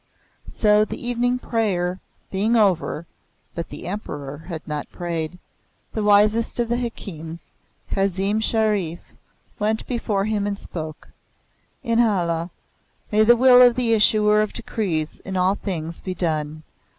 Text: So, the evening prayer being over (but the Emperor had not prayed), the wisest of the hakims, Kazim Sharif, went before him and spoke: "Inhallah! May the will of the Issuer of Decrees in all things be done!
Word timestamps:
So, 0.49 0.83
the 0.83 0.99
evening 1.07 1.37
prayer 1.37 1.99
being 2.31 2.55
over 2.55 3.05
(but 3.53 3.69
the 3.69 3.85
Emperor 3.85 4.39
had 4.47 4.67
not 4.67 4.91
prayed), 4.91 5.37
the 5.93 6.01
wisest 6.01 6.59
of 6.59 6.69
the 6.69 6.77
hakims, 6.77 7.51
Kazim 7.91 8.39
Sharif, 8.39 8.99
went 9.59 9.85
before 9.85 10.25
him 10.25 10.47
and 10.47 10.57
spoke: 10.57 11.09
"Inhallah! 11.83 12.49
May 13.11 13.23
the 13.23 13.37
will 13.37 13.61
of 13.61 13.75
the 13.75 13.93
Issuer 13.93 14.41
of 14.41 14.53
Decrees 14.53 15.19
in 15.19 15.37
all 15.37 15.53
things 15.53 15.99
be 16.01 16.15
done! 16.15 16.63